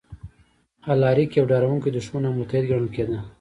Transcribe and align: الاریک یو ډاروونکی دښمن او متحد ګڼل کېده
الاریک 0.91 1.31
یو 1.39 1.45
ډاروونکی 1.51 1.89
دښمن 1.95 2.23
او 2.27 2.33
متحد 2.39 2.63
ګڼل 2.71 2.87
کېده 2.95 3.17